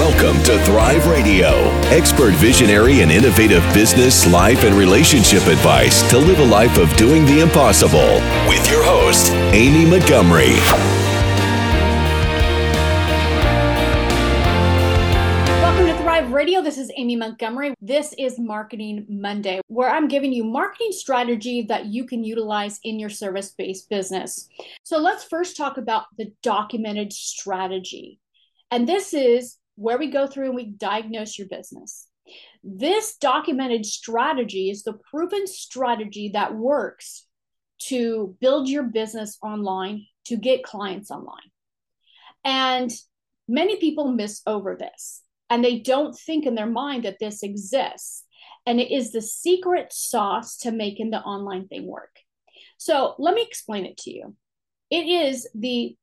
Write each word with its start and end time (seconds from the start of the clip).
Welcome 0.00 0.42
to 0.44 0.58
Thrive 0.64 1.06
Radio, 1.08 1.50
expert 1.90 2.32
visionary 2.32 3.02
and 3.02 3.12
innovative 3.12 3.62
business, 3.74 4.26
life, 4.32 4.64
and 4.64 4.74
relationship 4.74 5.46
advice 5.46 6.08
to 6.08 6.16
live 6.16 6.38
a 6.38 6.44
life 6.46 6.78
of 6.78 6.90
doing 6.96 7.26
the 7.26 7.40
impossible. 7.40 8.14
With 8.48 8.66
your 8.70 8.82
host, 8.82 9.30
Amy 9.52 9.84
Montgomery. 9.84 10.54
Welcome 15.60 15.86
to 15.86 16.02
Thrive 16.02 16.32
Radio. 16.32 16.62
This 16.62 16.78
is 16.78 16.90
Amy 16.96 17.16
Montgomery. 17.16 17.74
This 17.82 18.14
is 18.16 18.38
Marketing 18.38 19.04
Monday, 19.06 19.60
where 19.66 19.90
I'm 19.90 20.08
giving 20.08 20.32
you 20.32 20.44
marketing 20.44 20.92
strategy 20.92 21.66
that 21.68 21.84
you 21.84 22.06
can 22.06 22.24
utilize 22.24 22.80
in 22.84 22.98
your 22.98 23.10
service 23.10 23.50
based 23.50 23.90
business. 23.90 24.48
So 24.82 24.96
let's 24.96 25.24
first 25.24 25.58
talk 25.58 25.76
about 25.76 26.04
the 26.16 26.32
documented 26.42 27.12
strategy. 27.12 28.18
And 28.70 28.88
this 28.88 29.12
is 29.12 29.58
where 29.80 29.96
we 29.96 30.08
go 30.08 30.26
through 30.26 30.44
and 30.44 30.54
we 30.54 30.66
diagnose 30.66 31.38
your 31.38 31.48
business. 31.48 32.06
This 32.62 33.16
documented 33.16 33.86
strategy 33.86 34.68
is 34.68 34.82
the 34.82 34.98
proven 35.10 35.46
strategy 35.46 36.32
that 36.34 36.54
works 36.54 37.26
to 37.84 38.36
build 38.42 38.68
your 38.68 38.82
business 38.82 39.38
online, 39.42 40.04
to 40.26 40.36
get 40.36 40.64
clients 40.64 41.10
online. 41.10 41.50
And 42.44 42.92
many 43.48 43.76
people 43.76 44.12
miss 44.12 44.42
over 44.46 44.76
this 44.76 45.22
and 45.48 45.64
they 45.64 45.78
don't 45.78 46.14
think 46.14 46.44
in 46.44 46.54
their 46.54 46.66
mind 46.66 47.06
that 47.06 47.18
this 47.18 47.42
exists. 47.42 48.24
And 48.66 48.80
it 48.80 48.92
is 48.92 49.12
the 49.12 49.22
secret 49.22 49.94
sauce 49.94 50.58
to 50.58 50.72
making 50.72 51.10
the 51.10 51.22
online 51.22 51.68
thing 51.68 51.86
work. 51.86 52.14
So 52.76 53.14
let 53.18 53.34
me 53.34 53.46
explain 53.48 53.86
it 53.86 53.96
to 53.98 54.10
you. 54.10 54.36
It 54.90 55.06
is 55.06 55.48
the 55.54 55.96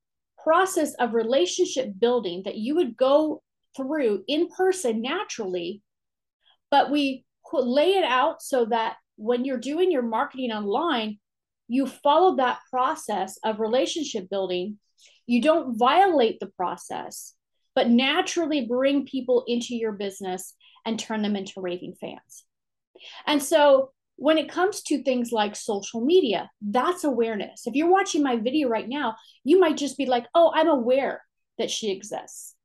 process 0.43 0.95
of 0.95 1.13
relationship 1.13 1.91
building 1.99 2.41
that 2.45 2.55
you 2.55 2.73
would 2.75 2.97
go 2.97 3.43
through 3.77 4.23
in 4.27 4.49
person 4.49 5.01
naturally, 5.01 5.81
but 6.69 6.91
we 6.91 7.23
lay 7.53 7.91
it 7.91 8.03
out 8.03 8.41
so 8.41 8.65
that 8.65 8.97
when 9.15 9.45
you're 9.45 9.57
doing 9.57 9.91
your 9.91 10.01
marketing 10.01 10.51
online, 10.51 11.19
you 11.67 11.85
follow 11.85 12.35
that 12.35 12.59
process 12.69 13.37
of 13.43 13.59
relationship 13.59 14.29
building. 14.29 14.79
You 15.25 15.41
don't 15.41 15.77
violate 15.77 16.39
the 16.39 16.47
process, 16.47 17.33
but 17.75 17.89
naturally 17.89 18.65
bring 18.65 19.05
people 19.05 19.43
into 19.47 19.75
your 19.75 19.91
business 19.91 20.53
and 20.85 20.99
turn 20.99 21.21
them 21.21 21.35
into 21.35 21.61
raving 21.61 21.95
fans. 21.99 22.45
And 23.25 23.41
so 23.41 23.91
when 24.15 24.37
it 24.37 24.49
comes 24.49 24.81
to 24.83 25.03
things 25.03 25.31
like 25.31 25.55
social 25.55 26.03
media, 26.03 26.49
that's 26.61 27.03
awareness. 27.03 27.67
If 27.67 27.75
you're 27.75 27.91
watching 27.91 28.23
my 28.23 28.37
video 28.37 28.67
right 28.67 28.87
now, 28.87 29.15
you 29.43 29.59
might 29.59 29.77
just 29.77 29.97
be 29.97 30.05
like, 30.05 30.25
oh, 30.33 30.51
I'm 30.55 30.69
aware 30.69 31.21
that 31.57 31.69
she 31.69 31.91
exists 31.91 32.55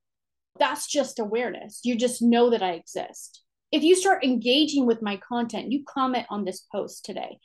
that's 0.58 0.86
just 0.86 1.19
awareness. 1.19 1.81
You 1.84 1.97
just 1.97 2.22
know 2.22 2.50
that 2.50 2.62
I 2.62 2.72
exist. 2.72 3.42
If 3.70 3.83
you 3.83 3.97
start 3.97 4.25
engaging 4.25 4.86
with 4.86 5.03
my 5.03 5.17
content, 5.17 5.72
you 5.72 5.84
comment 5.89 6.27
on 6.28 6.45
this 6.45 6.67
post 6.70 7.05
today, 7.05 7.39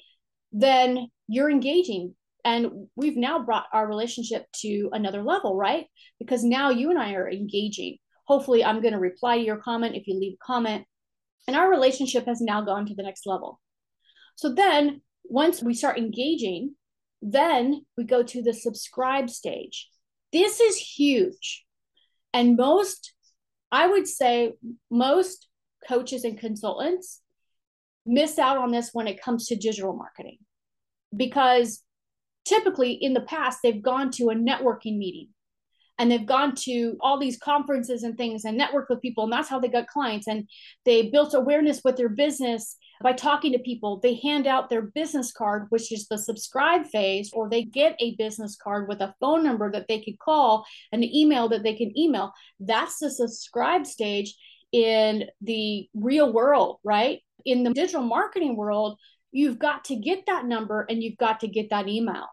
then 0.51 1.07
you're 1.27 1.49
engaging. 1.49 2.15
And 2.43 2.87
we've 2.95 3.17
now 3.17 3.43
brought 3.43 3.67
our 3.73 3.87
relationship 3.87 4.45
to 4.57 4.89
another 4.91 5.23
level, 5.23 5.55
right? 5.55 5.87
Because 6.19 6.43
now 6.43 6.69
you 6.69 6.89
and 6.89 6.99
I 6.99 7.13
are 7.13 7.29
engaging. 7.29 7.97
Hopefully, 8.25 8.63
I'm 8.63 8.81
going 8.81 8.93
to 8.93 8.99
reply 8.99 9.37
to 9.37 9.43
your 9.43 9.57
comment 9.57 9.95
if 9.95 10.07
you 10.07 10.15
leave 10.15 10.33
a 10.33 10.45
comment. 10.45 10.85
And 11.47 11.55
our 11.55 11.69
relationship 11.69 12.25
has 12.25 12.41
now 12.41 12.61
gone 12.61 12.85
to 12.87 12.95
the 12.95 13.03
next 13.03 13.25
level. 13.25 13.59
So 14.35 14.53
then, 14.53 15.01
once 15.23 15.63
we 15.63 15.73
start 15.73 15.97
engaging, 15.97 16.75
then 17.21 17.85
we 17.97 18.03
go 18.03 18.21
to 18.23 18.41
the 18.41 18.53
subscribe 18.53 19.29
stage. 19.29 19.89
This 20.31 20.59
is 20.59 20.77
huge 20.77 21.65
and 22.33 22.57
most, 22.57 23.13
I 23.71 23.87
would 23.87 24.07
say, 24.07 24.53
most 24.89 25.47
coaches 25.87 26.23
and 26.23 26.37
consultants 26.37 27.21
miss 28.05 28.39
out 28.39 28.57
on 28.57 28.71
this 28.71 28.91
when 28.93 29.07
it 29.07 29.21
comes 29.21 29.47
to 29.47 29.55
digital 29.55 29.93
marketing. 29.93 30.37
Because 31.15 31.83
typically 32.47 32.93
in 32.93 33.13
the 33.13 33.21
past 33.21 33.59
they've 33.61 33.81
gone 33.81 34.09
to 34.11 34.29
a 34.29 34.35
networking 34.35 34.97
meeting 34.97 35.27
and 35.99 36.09
they've 36.09 36.25
gone 36.25 36.55
to 36.55 36.95
all 37.01 37.19
these 37.19 37.37
conferences 37.37 38.03
and 38.03 38.17
things 38.17 38.45
and 38.45 38.59
networked 38.59 38.89
with 38.89 39.01
people 39.01 39.25
and 39.25 39.33
that's 39.33 39.49
how 39.49 39.59
they 39.59 39.67
got 39.67 39.87
clients 39.87 40.27
and 40.27 40.47
they 40.85 41.09
built 41.09 41.33
awareness 41.33 41.81
with 41.83 41.97
their 41.97 42.09
business 42.09 42.77
by 43.01 43.13
talking 43.13 43.51
to 43.51 43.59
people 43.59 43.99
they 43.99 44.15
hand 44.15 44.47
out 44.47 44.69
their 44.69 44.81
business 44.81 45.31
card 45.31 45.67
which 45.69 45.91
is 45.91 46.07
the 46.07 46.17
subscribe 46.17 46.85
phase 46.87 47.31
or 47.33 47.49
they 47.49 47.63
get 47.63 47.95
a 47.99 48.15
business 48.15 48.57
card 48.61 48.87
with 48.87 49.01
a 49.01 49.13
phone 49.19 49.43
number 49.43 49.71
that 49.71 49.87
they 49.87 50.01
could 50.01 50.19
call 50.19 50.65
and 50.91 51.03
an 51.03 51.15
email 51.15 51.49
that 51.49 51.63
they 51.63 51.75
can 51.75 51.97
email. 51.97 52.31
That's 52.59 52.99
the 52.99 53.09
subscribe 53.09 53.85
stage 53.85 54.35
in 54.71 55.25
the 55.41 55.87
real 55.93 56.31
world 56.33 56.79
right? 56.83 57.19
In 57.45 57.63
the 57.63 57.73
digital 57.73 58.03
marketing 58.03 58.55
world 58.55 58.97
you've 59.31 59.59
got 59.59 59.85
to 59.85 59.95
get 59.95 60.25
that 60.27 60.45
number 60.45 60.85
and 60.89 61.03
you've 61.03 61.17
got 61.17 61.41
to 61.41 61.47
get 61.47 61.69
that 61.69 61.87
email. 61.87 62.27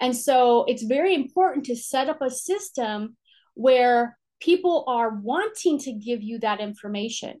And 0.00 0.16
so 0.16 0.64
it's 0.64 0.82
very 0.82 1.14
important 1.14 1.66
to 1.66 1.76
set 1.76 2.08
up 2.08 2.22
a 2.22 2.30
system 2.30 3.16
where 3.54 4.18
people 4.40 4.84
are 4.88 5.10
wanting 5.10 5.78
to 5.80 5.92
give 5.92 6.22
you 6.22 6.38
that 6.40 6.60
information. 6.60 7.40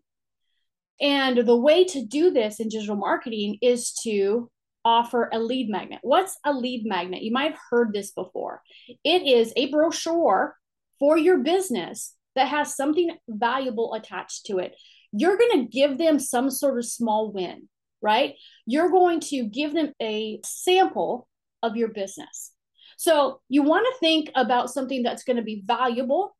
And 1.00 1.38
the 1.38 1.56
way 1.56 1.84
to 1.84 2.04
do 2.04 2.30
this 2.30 2.60
in 2.60 2.68
digital 2.68 2.96
marketing 2.96 3.58
is 3.60 3.92
to 4.04 4.50
offer 4.84 5.28
a 5.32 5.38
lead 5.38 5.68
magnet. 5.68 6.00
What's 6.02 6.38
a 6.44 6.52
lead 6.52 6.84
magnet? 6.86 7.22
You 7.22 7.32
might 7.32 7.52
have 7.52 7.60
heard 7.70 7.92
this 7.92 8.12
before. 8.12 8.62
It 9.02 9.22
is 9.26 9.52
a 9.56 9.70
brochure 9.70 10.56
for 10.98 11.16
your 11.18 11.38
business 11.38 12.14
that 12.36 12.48
has 12.48 12.76
something 12.76 13.16
valuable 13.28 13.94
attached 13.94 14.46
to 14.46 14.58
it. 14.58 14.76
You're 15.12 15.38
going 15.38 15.62
to 15.62 15.70
give 15.70 15.98
them 15.98 16.18
some 16.18 16.50
sort 16.50 16.78
of 16.78 16.84
small 16.84 17.32
win, 17.32 17.68
right? 18.02 18.34
You're 18.66 18.90
going 18.90 19.20
to 19.20 19.44
give 19.44 19.72
them 19.72 19.92
a 20.02 20.40
sample 20.44 21.28
of 21.62 21.76
your 21.76 21.88
business. 21.88 22.52
So 22.96 23.40
you 23.48 23.62
want 23.62 23.86
to 23.86 23.98
think 24.00 24.30
about 24.34 24.70
something 24.70 25.02
that's 25.02 25.24
going 25.24 25.36
to 25.36 25.42
be 25.42 25.62
valuable, 25.64 26.36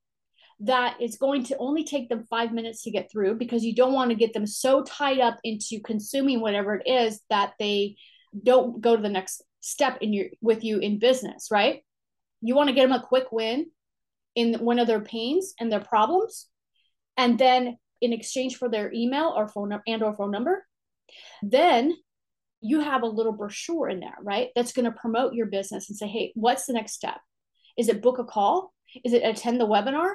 that 0.65 0.97
is 1.01 1.17
going 1.17 1.45
to 1.45 1.57
only 1.59 1.85
take 1.85 2.09
them 2.09 2.25
five 2.25 2.53
minutes 2.53 2.83
to 2.83 2.91
get 2.91 3.11
through 3.11 3.35
because 3.35 3.65
you 3.65 3.75
don't 3.75 3.93
want 3.93 4.11
to 4.11 4.17
get 4.17 4.33
them 4.33 4.47
so 4.47 4.83
tied 4.83 5.21
up 5.21 5.39
into 5.45 5.81
consuming 5.85 6.41
whatever 6.41 6.75
it 6.75 6.89
is 6.89 7.21
that 7.29 7.53
they 7.59 7.97
don't 8.43 8.81
go 8.81 8.97
to 8.97 9.03
the 9.03 9.09
next 9.09 9.43
step 9.61 9.99
in 10.01 10.13
your 10.13 10.27
with 10.41 10.65
you 10.65 10.79
in 10.79 10.99
business, 10.99 11.49
right? 11.51 11.83
You 12.41 12.55
want 12.55 12.69
to 12.69 12.75
get 12.75 12.89
them 12.89 12.99
a 12.99 13.07
quick 13.07 13.31
win 13.31 13.67
in 14.35 14.55
one 14.55 14.79
of 14.79 14.87
their 14.87 15.01
pains 15.01 15.55
and 15.61 15.71
their 15.71 15.81
problems, 15.81 16.49
and 17.17 17.39
then 17.39 17.79
in 18.01 18.13
exchange 18.13 18.57
for 18.57 18.69
their 18.69 18.93
email 18.93 19.33
or 19.37 19.49
phone 19.49 19.79
and 19.87 20.03
or 20.03 20.15
phone 20.15 20.31
number, 20.31 20.67
then 21.43 21.95
you 22.61 22.81
have 22.81 23.03
a 23.03 23.07
little 23.07 23.33
brochure 23.33 23.89
in 23.89 24.01
there, 24.01 24.17
right? 24.23 24.49
That's 24.57 24.73
going 24.73 24.87
to 24.87 24.93
promote 24.93 25.35
your 25.35 25.47
business 25.47 25.89
and 25.89 25.99
say, 25.99 26.09
hey, 26.09 26.33
what's 26.35 26.67
the 26.67 26.73
next 26.73 26.93
step? 26.93 27.19
Is 27.77 27.89
it 27.89 28.03
book 28.03 28.19
a 28.19 28.25
call? 28.25 28.73
Is 29.05 29.13
it 29.13 29.23
attend 29.25 29.61
the 29.61 29.67
webinar? 29.67 30.15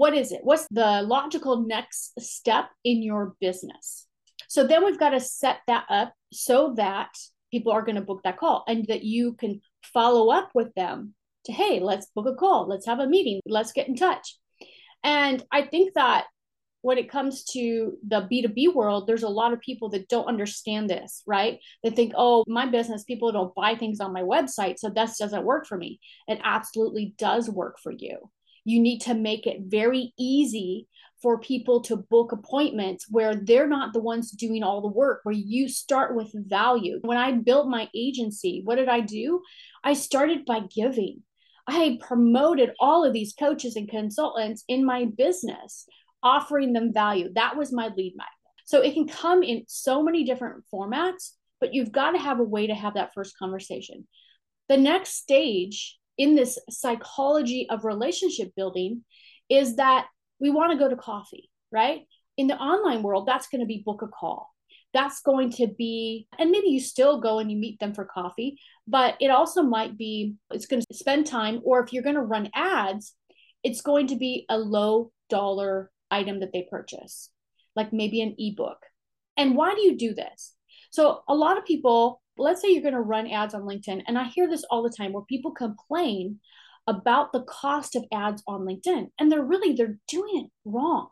What 0.00 0.14
is 0.14 0.32
it? 0.32 0.40
What's 0.42 0.66
the 0.70 1.02
logical 1.02 1.66
next 1.66 2.18
step 2.18 2.70
in 2.84 3.02
your 3.02 3.34
business? 3.38 4.06
So 4.48 4.66
then 4.66 4.82
we've 4.82 4.98
got 4.98 5.10
to 5.10 5.20
set 5.20 5.58
that 5.66 5.84
up 5.90 6.14
so 6.32 6.72
that 6.78 7.10
people 7.50 7.70
are 7.70 7.82
going 7.82 7.96
to 7.96 8.00
book 8.00 8.22
that 8.24 8.38
call 8.38 8.64
and 8.66 8.86
that 8.86 9.04
you 9.04 9.34
can 9.34 9.60
follow 9.82 10.30
up 10.30 10.52
with 10.54 10.72
them 10.72 11.12
to, 11.44 11.52
hey, 11.52 11.80
let's 11.80 12.06
book 12.14 12.26
a 12.26 12.34
call, 12.34 12.66
let's 12.66 12.86
have 12.86 12.98
a 12.98 13.06
meeting, 13.06 13.42
let's 13.44 13.72
get 13.72 13.88
in 13.88 13.94
touch. 13.94 14.38
And 15.04 15.44
I 15.52 15.66
think 15.66 15.92
that 15.92 16.24
when 16.80 16.96
it 16.96 17.10
comes 17.10 17.44
to 17.52 17.98
the 18.08 18.22
B2B 18.22 18.72
world, 18.74 19.06
there's 19.06 19.24
a 19.24 19.28
lot 19.28 19.52
of 19.52 19.60
people 19.60 19.90
that 19.90 20.08
don't 20.08 20.28
understand 20.28 20.88
this, 20.88 21.22
right? 21.26 21.58
They 21.84 21.90
think, 21.90 22.14
oh, 22.16 22.44
my 22.48 22.64
business, 22.64 23.04
people 23.04 23.32
don't 23.32 23.54
buy 23.54 23.74
things 23.74 24.00
on 24.00 24.14
my 24.14 24.22
website, 24.22 24.78
so 24.78 24.88
this 24.88 25.18
doesn't 25.18 25.44
work 25.44 25.66
for 25.66 25.76
me. 25.76 26.00
It 26.26 26.40
absolutely 26.42 27.14
does 27.18 27.50
work 27.50 27.78
for 27.78 27.92
you. 27.92 28.30
You 28.64 28.80
need 28.80 29.00
to 29.02 29.14
make 29.14 29.46
it 29.46 29.62
very 29.66 30.12
easy 30.18 30.86
for 31.22 31.38
people 31.38 31.82
to 31.82 31.96
book 31.96 32.32
appointments 32.32 33.06
where 33.10 33.34
they're 33.34 33.68
not 33.68 33.92
the 33.92 34.00
ones 34.00 34.30
doing 34.30 34.62
all 34.62 34.80
the 34.80 34.88
work, 34.88 35.20
where 35.22 35.34
you 35.34 35.68
start 35.68 36.16
with 36.16 36.32
value. 36.48 36.98
When 37.02 37.18
I 37.18 37.32
built 37.32 37.68
my 37.68 37.88
agency, 37.94 38.62
what 38.64 38.76
did 38.76 38.88
I 38.88 39.00
do? 39.00 39.42
I 39.84 39.92
started 39.92 40.44
by 40.46 40.60
giving. 40.74 41.22
I 41.66 41.98
promoted 42.00 42.72
all 42.80 43.04
of 43.04 43.12
these 43.12 43.34
coaches 43.38 43.76
and 43.76 43.88
consultants 43.88 44.64
in 44.66 44.84
my 44.84 45.04
business 45.04 45.86
offering 46.22 46.72
them 46.72 46.92
value. 46.92 47.30
That 47.34 47.56
was 47.56 47.72
my 47.72 47.88
lead 47.88 48.14
magnet. 48.16 48.28
So 48.64 48.80
it 48.80 48.94
can 48.94 49.06
come 49.06 49.42
in 49.42 49.64
so 49.66 50.02
many 50.02 50.24
different 50.24 50.64
formats, 50.72 51.32
but 51.60 51.74
you've 51.74 51.92
got 51.92 52.12
to 52.12 52.18
have 52.18 52.40
a 52.40 52.44
way 52.44 52.66
to 52.66 52.74
have 52.74 52.94
that 52.94 53.12
first 53.14 53.36
conversation. 53.38 54.06
The 54.68 54.76
next 54.76 55.16
stage 55.16 55.98
in 56.20 56.34
this 56.34 56.58
psychology 56.68 57.66
of 57.70 57.86
relationship 57.86 58.52
building 58.54 59.02
is 59.48 59.76
that 59.76 60.06
we 60.38 60.50
want 60.50 60.70
to 60.70 60.78
go 60.78 60.86
to 60.86 60.94
coffee, 60.94 61.48
right? 61.72 62.02
In 62.36 62.46
the 62.46 62.58
online 62.58 63.02
world, 63.02 63.26
that's 63.26 63.48
going 63.48 63.62
to 63.62 63.66
be 63.66 63.82
book 63.86 64.02
a 64.02 64.06
call. 64.06 64.50
That's 64.92 65.22
going 65.22 65.50
to 65.52 65.66
be, 65.66 66.28
and 66.38 66.50
maybe 66.50 66.68
you 66.68 66.78
still 66.78 67.22
go 67.22 67.38
and 67.38 67.50
you 67.50 67.56
meet 67.56 67.80
them 67.80 67.94
for 67.94 68.04
coffee, 68.04 68.58
but 68.86 69.16
it 69.18 69.30
also 69.30 69.62
might 69.62 69.96
be, 69.96 70.34
it's 70.50 70.66
going 70.66 70.82
to 70.82 70.94
spend 70.94 71.26
time, 71.26 71.62
or 71.64 71.82
if 71.82 71.90
you're 71.90 72.02
going 72.02 72.16
to 72.16 72.20
run 72.22 72.50
ads, 72.54 73.14
it's 73.64 73.80
going 73.80 74.08
to 74.08 74.16
be 74.16 74.44
a 74.50 74.58
low 74.58 75.12
dollar 75.30 75.90
item 76.10 76.40
that 76.40 76.52
they 76.52 76.68
purchase, 76.70 77.30
like 77.74 77.94
maybe 77.94 78.20
an 78.20 78.34
ebook. 78.36 78.84
And 79.38 79.56
why 79.56 79.74
do 79.74 79.80
you 79.80 79.96
do 79.96 80.12
this? 80.12 80.52
So, 80.90 81.22
a 81.26 81.34
lot 81.34 81.56
of 81.56 81.64
people, 81.64 82.20
let's 82.40 82.62
say 82.62 82.68
you're 82.68 82.82
going 82.82 82.94
to 82.94 83.00
run 83.00 83.28
ads 83.28 83.54
on 83.54 83.62
LinkedIn, 83.62 84.02
and 84.06 84.18
I 84.18 84.24
hear 84.24 84.48
this 84.48 84.64
all 84.70 84.82
the 84.82 84.90
time 84.90 85.12
where 85.12 85.24
people 85.24 85.52
complain 85.52 86.40
about 86.86 87.32
the 87.32 87.42
cost 87.42 87.94
of 87.94 88.04
ads 88.12 88.42
on 88.46 88.62
LinkedIn, 88.62 89.10
and 89.18 89.30
they're 89.30 89.44
really 89.44 89.74
they're 89.74 89.98
doing 90.08 90.44
it 90.44 90.50
wrong. 90.64 91.08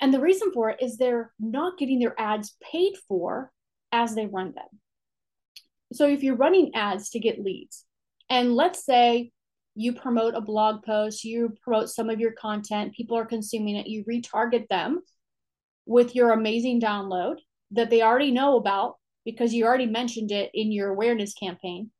And 0.00 0.14
the 0.14 0.20
reason 0.20 0.52
for 0.52 0.70
it 0.70 0.80
is 0.80 0.96
they're 0.96 1.32
not 1.40 1.78
getting 1.78 1.98
their 1.98 2.18
ads 2.18 2.56
paid 2.62 2.94
for 3.08 3.50
as 3.90 4.14
they 4.14 4.26
run 4.26 4.52
them. 4.54 4.68
So 5.92 6.06
if 6.06 6.22
you're 6.22 6.36
running 6.36 6.74
ads 6.74 7.10
to 7.10 7.18
get 7.18 7.42
leads, 7.42 7.84
and 8.30 8.54
let's 8.54 8.84
say 8.84 9.32
you 9.74 9.94
promote 9.94 10.34
a 10.34 10.40
blog 10.40 10.82
post, 10.84 11.24
you 11.24 11.54
promote 11.62 11.88
some 11.88 12.10
of 12.10 12.20
your 12.20 12.32
content, 12.32 12.94
people 12.94 13.16
are 13.16 13.24
consuming 13.24 13.76
it, 13.76 13.86
you 13.86 14.04
retarget 14.04 14.68
them 14.68 15.00
with 15.86 16.14
your 16.14 16.32
amazing 16.32 16.80
download 16.80 17.36
that 17.70 17.90
they 17.90 18.02
already 18.02 18.30
know 18.30 18.56
about 18.56 18.97
because 19.28 19.52
you 19.52 19.66
already 19.66 19.84
mentioned 19.84 20.32
it 20.32 20.50
in 20.54 20.72
your 20.72 20.88
awareness 20.88 21.34
campaign. 21.34 21.90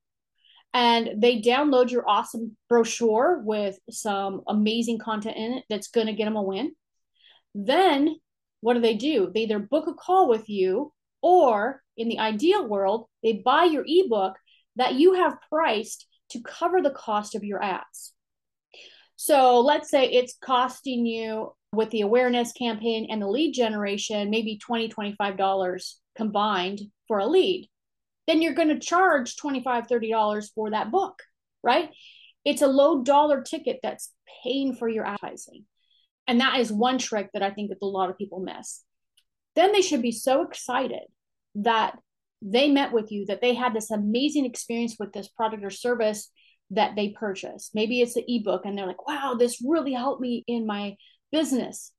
And 0.72 1.20
they 1.20 1.42
download 1.42 1.90
your 1.90 2.08
awesome 2.08 2.56
brochure 2.70 3.42
with 3.44 3.78
some 3.90 4.40
amazing 4.48 4.98
content 4.98 5.36
in 5.36 5.52
it 5.58 5.64
that's 5.68 5.88
going 5.88 6.06
to 6.06 6.14
get 6.14 6.24
them 6.24 6.36
a 6.36 6.42
win. 6.42 6.72
Then 7.54 8.16
what 8.62 8.72
do 8.74 8.80
they 8.80 8.94
do? 8.94 9.30
They 9.34 9.42
either 9.42 9.58
book 9.58 9.88
a 9.88 9.92
call 9.92 10.26
with 10.26 10.48
you 10.48 10.94
or 11.20 11.82
in 11.98 12.08
the 12.08 12.18
ideal 12.18 12.66
world, 12.66 13.08
they 13.22 13.34
buy 13.34 13.64
your 13.64 13.84
ebook 13.86 14.38
that 14.76 14.94
you 14.94 15.12
have 15.12 15.36
priced 15.50 16.06
to 16.30 16.40
cover 16.40 16.80
the 16.80 16.88
cost 16.88 17.34
of 17.34 17.44
your 17.44 17.62
ads. 17.62 18.14
So 19.16 19.60
let's 19.60 19.90
say 19.90 20.06
it's 20.06 20.38
costing 20.42 21.04
you 21.04 21.52
with 21.74 21.90
the 21.90 22.00
awareness 22.00 22.52
campaign 22.52 23.08
and 23.10 23.20
the 23.20 23.28
lead 23.28 23.52
generation, 23.52 24.30
maybe 24.30 24.58
$20, 24.66 24.90
$25 24.90 25.94
combined 26.18 26.80
for 27.06 27.18
a 27.18 27.26
lead. 27.26 27.70
Then 28.26 28.42
you're 28.42 28.52
going 28.52 28.68
to 28.68 28.78
charge 28.78 29.36
$25, 29.36 29.88
$30 29.88 30.48
for 30.54 30.70
that 30.70 30.90
book, 30.90 31.22
right? 31.62 31.88
It's 32.44 32.60
a 32.60 32.66
low 32.66 33.02
dollar 33.02 33.42
ticket 33.42 33.78
that's 33.82 34.12
paying 34.42 34.74
for 34.74 34.88
your 34.88 35.06
advertising. 35.06 35.64
And 36.26 36.40
that 36.40 36.58
is 36.58 36.70
one 36.70 36.98
trick 36.98 37.30
that 37.32 37.42
I 37.42 37.50
think 37.52 37.70
that 37.70 37.78
a 37.80 37.86
lot 37.86 38.10
of 38.10 38.18
people 38.18 38.40
miss. 38.40 38.82
Then 39.54 39.72
they 39.72 39.80
should 39.80 40.02
be 40.02 40.12
so 40.12 40.42
excited 40.42 41.04
that 41.54 41.98
they 42.42 42.68
met 42.68 42.92
with 42.92 43.10
you, 43.10 43.24
that 43.26 43.40
they 43.40 43.54
had 43.54 43.74
this 43.74 43.90
amazing 43.90 44.44
experience 44.44 44.96
with 44.98 45.12
this 45.12 45.28
product 45.28 45.64
or 45.64 45.70
service 45.70 46.30
that 46.70 46.96
they 46.96 47.10
purchased. 47.10 47.74
Maybe 47.74 48.02
it's 48.02 48.16
an 48.16 48.24
ebook 48.28 48.62
and 48.64 48.76
they're 48.76 48.86
like, 48.86 49.08
wow, 49.08 49.36
this 49.38 49.62
really 49.66 49.94
helped 49.94 50.20
me 50.20 50.44
in 50.46 50.66
my 50.66 50.96
business. 51.32 51.92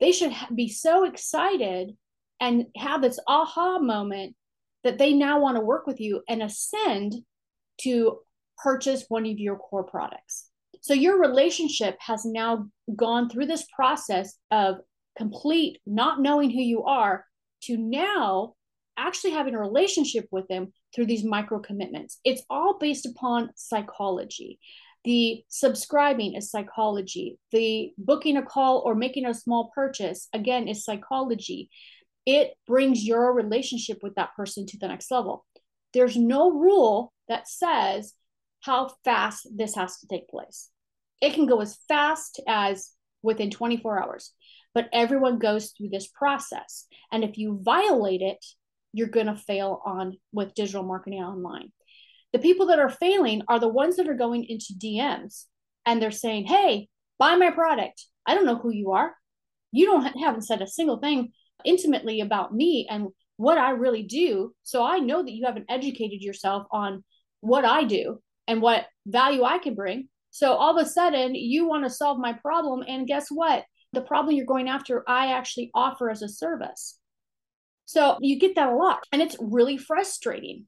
They 0.00 0.12
should 0.12 0.32
be 0.54 0.68
so 0.68 1.04
excited 1.04 1.96
and 2.42 2.66
have 2.76 3.00
this 3.00 3.20
aha 3.28 3.78
moment 3.78 4.34
that 4.82 4.98
they 4.98 5.12
now 5.12 5.40
want 5.40 5.56
to 5.56 5.60
work 5.60 5.86
with 5.86 6.00
you 6.00 6.22
and 6.28 6.42
ascend 6.42 7.14
to 7.80 8.18
purchase 8.58 9.04
one 9.08 9.24
of 9.24 9.38
your 9.38 9.56
core 9.56 9.84
products. 9.84 10.48
So 10.80 10.92
your 10.92 11.20
relationship 11.20 11.96
has 12.00 12.24
now 12.24 12.66
gone 12.96 13.30
through 13.30 13.46
this 13.46 13.64
process 13.74 14.36
of 14.50 14.78
complete 15.16 15.78
not 15.86 16.20
knowing 16.20 16.50
who 16.50 16.60
you 16.60 16.82
are 16.82 17.24
to 17.62 17.76
now 17.76 18.54
actually 18.96 19.30
having 19.30 19.54
a 19.54 19.60
relationship 19.60 20.26
with 20.32 20.48
them 20.48 20.72
through 20.92 21.06
these 21.06 21.24
micro 21.24 21.60
commitments. 21.60 22.18
It's 22.24 22.42
all 22.50 22.76
based 22.78 23.06
upon 23.06 23.50
psychology. 23.54 24.58
The 25.04 25.44
subscribing 25.48 26.34
is 26.34 26.50
psychology. 26.50 27.38
The 27.52 27.92
booking 27.96 28.36
a 28.36 28.42
call 28.42 28.82
or 28.84 28.96
making 28.96 29.26
a 29.26 29.34
small 29.34 29.70
purchase, 29.74 30.28
again, 30.32 30.66
is 30.66 30.84
psychology. 30.84 31.70
It 32.26 32.54
brings 32.66 33.04
your 33.04 33.32
relationship 33.32 33.98
with 34.02 34.14
that 34.14 34.34
person 34.36 34.66
to 34.66 34.78
the 34.78 34.88
next 34.88 35.10
level. 35.10 35.44
There's 35.92 36.16
no 36.16 36.50
rule 36.50 37.12
that 37.28 37.48
says 37.48 38.14
how 38.60 38.92
fast 39.04 39.46
this 39.54 39.74
has 39.74 39.98
to 39.98 40.06
take 40.06 40.28
place. 40.28 40.70
It 41.20 41.34
can 41.34 41.46
go 41.46 41.60
as 41.60 41.78
fast 41.88 42.40
as 42.48 42.90
within 43.22 43.50
24 43.50 44.02
hours, 44.02 44.32
but 44.74 44.88
everyone 44.92 45.38
goes 45.38 45.72
through 45.72 45.90
this 45.90 46.08
process. 46.08 46.86
And 47.10 47.24
if 47.24 47.38
you 47.38 47.60
violate 47.62 48.22
it, 48.22 48.44
you're 48.92 49.08
going 49.08 49.26
to 49.26 49.36
fail 49.36 49.80
on 49.84 50.18
with 50.32 50.54
digital 50.54 50.82
marketing 50.82 51.22
online. 51.22 51.72
The 52.32 52.38
people 52.38 52.66
that 52.66 52.78
are 52.78 52.90
failing 52.90 53.42
are 53.48 53.60
the 53.60 53.68
ones 53.68 53.96
that 53.96 54.08
are 54.08 54.14
going 54.14 54.44
into 54.44 54.74
DMs 54.78 55.46
and 55.84 56.00
they're 56.00 56.10
saying, 56.10 56.46
"Hey, 56.46 56.88
buy 57.18 57.36
my 57.36 57.50
product." 57.50 58.06
I 58.26 58.34
don't 58.34 58.46
know 58.46 58.56
who 58.56 58.70
you 58.70 58.92
are. 58.92 59.14
You 59.72 59.86
don't 59.86 60.02
ha- 60.02 60.24
haven't 60.24 60.42
said 60.42 60.62
a 60.62 60.66
single 60.66 60.98
thing 60.98 61.32
intimately 61.64 62.20
about 62.20 62.54
me 62.54 62.86
and 62.90 63.08
what 63.36 63.58
I 63.58 63.70
really 63.70 64.02
do. 64.02 64.54
So 64.62 64.84
I 64.84 64.98
know 64.98 65.22
that 65.22 65.32
you 65.32 65.46
haven't 65.46 65.70
educated 65.70 66.22
yourself 66.22 66.66
on 66.70 67.04
what 67.40 67.64
I 67.64 67.84
do 67.84 68.20
and 68.46 68.62
what 68.62 68.86
value 69.06 69.44
I 69.44 69.58
can 69.58 69.74
bring. 69.74 70.08
So 70.30 70.54
all 70.54 70.76
of 70.76 70.86
a 70.86 70.88
sudden, 70.88 71.34
you 71.34 71.66
want 71.66 71.84
to 71.84 71.90
solve 71.90 72.18
my 72.18 72.32
problem. 72.32 72.84
And 72.86 73.06
guess 73.06 73.28
what? 73.30 73.64
The 73.92 74.00
problem 74.00 74.34
you're 74.34 74.46
going 74.46 74.68
after, 74.68 75.04
I 75.06 75.32
actually 75.32 75.70
offer 75.74 76.10
as 76.10 76.22
a 76.22 76.28
service. 76.28 76.98
So 77.84 78.16
you 78.20 78.38
get 78.38 78.54
that 78.54 78.70
a 78.70 78.74
lot. 78.74 79.04
And 79.12 79.20
it's 79.20 79.36
really 79.38 79.76
frustrating. 79.76 80.66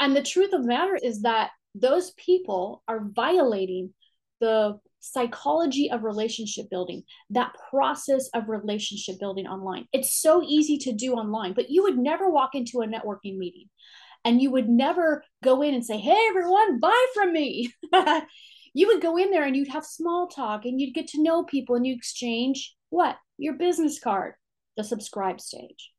And 0.00 0.16
the 0.16 0.22
truth 0.22 0.52
of 0.52 0.62
the 0.62 0.68
matter 0.68 0.98
is 1.00 1.22
that 1.22 1.50
those 1.74 2.12
people 2.12 2.82
are 2.88 3.08
violating 3.14 3.94
the 4.40 4.78
psychology 5.00 5.90
of 5.90 6.04
relationship 6.04 6.68
building, 6.70 7.02
that 7.30 7.52
process 7.70 8.28
of 8.34 8.48
relationship 8.48 9.18
building 9.18 9.46
online. 9.46 9.86
It's 9.92 10.20
so 10.20 10.42
easy 10.42 10.78
to 10.78 10.92
do 10.92 11.14
online, 11.14 11.54
but 11.54 11.70
you 11.70 11.82
would 11.84 11.98
never 11.98 12.30
walk 12.30 12.54
into 12.54 12.80
a 12.80 12.86
networking 12.86 13.36
meeting 13.38 13.68
and 14.24 14.42
you 14.42 14.50
would 14.50 14.68
never 14.68 15.24
go 15.42 15.62
in 15.62 15.74
and 15.74 15.84
say, 15.84 15.98
Hey, 15.98 16.26
everyone, 16.28 16.80
buy 16.80 17.06
from 17.14 17.32
me. 17.32 17.72
you 18.74 18.88
would 18.88 19.00
go 19.00 19.16
in 19.16 19.30
there 19.30 19.44
and 19.44 19.56
you'd 19.56 19.68
have 19.68 19.84
small 19.84 20.28
talk 20.28 20.64
and 20.64 20.80
you'd 20.80 20.94
get 20.94 21.08
to 21.08 21.22
know 21.22 21.44
people 21.44 21.76
and 21.76 21.86
you 21.86 21.94
exchange 21.94 22.74
what? 22.90 23.16
Your 23.36 23.54
business 23.54 24.00
card, 24.00 24.34
the 24.76 24.84
subscribe 24.84 25.40
stage. 25.40 25.92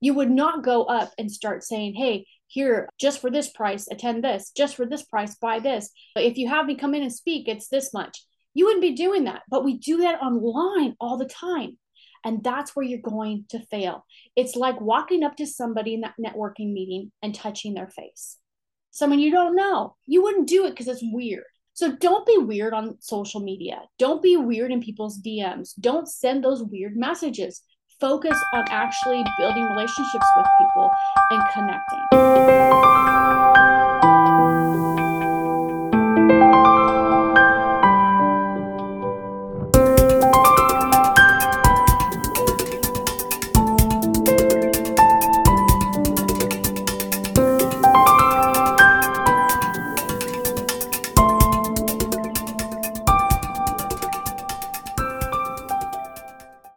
You 0.00 0.14
would 0.14 0.30
not 0.30 0.64
go 0.64 0.84
up 0.84 1.12
and 1.16 1.30
start 1.30 1.62
saying, 1.62 1.94
hey, 1.94 2.26
here, 2.48 2.88
just 2.98 3.20
for 3.20 3.30
this 3.30 3.50
price, 3.50 3.86
attend 3.90 4.22
this, 4.24 4.50
just 4.54 4.76
for 4.76 4.84
this 4.84 5.04
price, 5.04 5.36
buy 5.36 5.60
this. 5.60 5.90
But 6.14 6.24
if 6.24 6.36
you 6.36 6.48
have 6.48 6.66
me 6.66 6.74
come 6.74 6.94
in 6.94 7.02
and 7.02 7.12
speak, 7.12 7.48
it's 7.48 7.68
this 7.68 7.94
much. 7.94 8.22
You 8.54 8.66
wouldn't 8.66 8.82
be 8.82 8.92
doing 8.92 9.24
that. 9.24 9.42
But 9.48 9.64
we 9.64 9.78
do 9.78 9.98
that 9.98 10.22
online 10.22 10.96
all 11.00 11.16
the 11.16 11.26
time. 11.26 11.78
And 12.24 12.42
that's 12.42 12.76
where 12.76 12.84
you're 12.84 13.00
going 13.00 13.46
to 13.50 13.66
fail. 13.66 14.04
It's 14.36 14.54
like 14.54 14.80
walking 14.80 15.24
up 15.24 15.36
to 15.36 15.46
somebody 15.46 15.94
in 15.94 16.02
that 16.02 16.14
networking 16.24 16.72
meeting 16.72 17.10
and 17.22 17.34
touching 17.34 17.74
their 17.74 17.88
face. 17.88 18.38
Someone 18.92 19.18
you 19.18 19.30
don't 19.30 19.56
know. 19.56 19.96
You 20.06 20.22
wouldn't 20.22 20.48
do 20.48 20.66
it 20.66 20.70
because 20.70 20.86
it's 20.86 21.02
weird. 21.02 21.44
So 21.74 21.96
don't 21.96 22.26
be 22.26 22.36
weird 22.38 22.74
on 22.74 23.00
social 23.00 23.40
media. 23.40 23.80
Don't 23.98 24.22
be 24.22 24.36
weird 24.36 24.70
in 24.70 24.82
people's 24.82 25.20
DMs. 25.20 25.70
Don't 25.80 26.06
send 26.06 26.44
those 26.44 26.62
weird 26.62 26.96
messages. 26.96 27.62
Focus 27.98 28.38
on 28.52 28.64
actually 28.68 29.24
building 29.38 29.64
relationships 29.64 30.26
with 30.36 30.46
people 30.58 30.90
and 31.30 31.42
connecting. 31.54 33.11